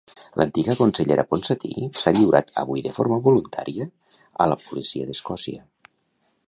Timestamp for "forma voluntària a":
2.99-4.51